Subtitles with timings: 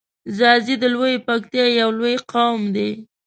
[0.37, 2.89] ځاځی د لویی پکتیا یو لوی قوم دی.